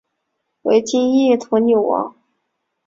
[0.63, 2.15] 为金印驼纽王。